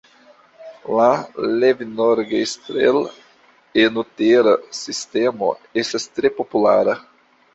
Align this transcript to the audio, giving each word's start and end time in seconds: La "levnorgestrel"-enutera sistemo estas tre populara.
La 0.99 1.07
"levnorgestrel"-enutera 1.63 4.53
sistemo 4.79 5.51
estas 5.83 6.09
tre 6.17 6.33
populara. 6.41 6.97